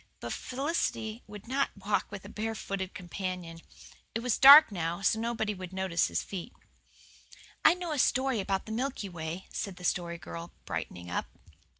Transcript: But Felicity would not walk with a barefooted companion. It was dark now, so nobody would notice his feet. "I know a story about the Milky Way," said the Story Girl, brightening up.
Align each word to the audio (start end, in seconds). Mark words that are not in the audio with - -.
But 0.19 0.33
Felicity 0.33 1.21
would 1.27 1.47
not 1.47 1.77
walk 1.77 2.07
with 2.09 2.25
a 2.25 2.29
barefooted 2.29 2.95
companion. 2.95 3.59
It 4.15 4.23
was 4.23 4.39
dark 4.39 4.71
now, 4.71 5.01
so 5.03 5.19
nobody 5.19 5.53
would 5.53 5.71
notice 5.71 6.07
his 6.07 6.23
feet. 6.23 6.53
"I 7.63 7.75
know 7.75 7.91
a 7.91 7.99
story 7.99 8.39
about 8.39 8.65
the 8.65 8.71
Milky 8.71 9.09
Way," 9.09 9.45
said 9.53 9.75
the 9.75 9.83
Story 9.83 10.17
Girl, 10.17 10.53
brightening 10.65 11.11
up. 11.11 11.27